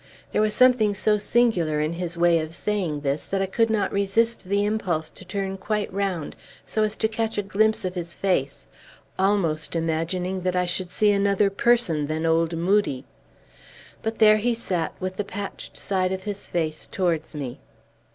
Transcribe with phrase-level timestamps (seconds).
[0.31, 3.93] There was something so singular in his way of saying this, that I could not
[3.93, 6.35] resist the impulse to turn quite round,
[6.65, 8.65] so as to catch a glimpse of his face,
[9.19, 13.05] almost imagining that I should see another person than old Moodie.
[14.01, 17.59] But there he sat, with the patched side of his face towards me.